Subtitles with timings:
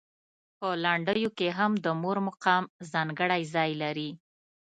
[0.59, 4.09] په لنډیو کې هم د مور مقام ځانګړی ځای لري.